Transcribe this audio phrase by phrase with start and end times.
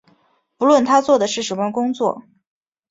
[0.57, 2.23] 不论他做的是什么工作